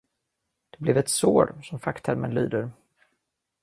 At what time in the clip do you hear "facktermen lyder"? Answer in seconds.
1.79-2.71